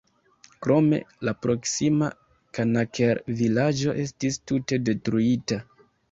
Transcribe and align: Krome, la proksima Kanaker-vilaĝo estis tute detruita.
Krome, 0.65 0.99
la 1.27 1.33
proksima 1.45 2.07
Kanaker-vilaĝo 2.57 3.93
estis 4.05 4.39
tute 4.53 4.81
detruita. 4.89 5.59